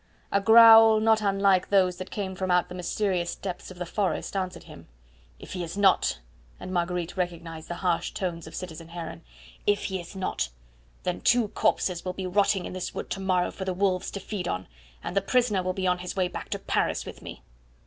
[0.31, 4.35] A growl not unlike those that came from out the mysterious depths of the forest
[4.35, 4.87] answered him.
[5.39, 6.21] "If he is not,"
[6.59, 9.21] and Marguerite recognised the harsh tones of citizen Heron
[9.67, 10.49] "if he is not,
[11.03, 14.47] then two corpses will be rotting in this wood tomorrow for the wolves to feed
[14.47, 14.67] on,
[15.03, 17.43] and the prisoner will be on his way back to Paris with me."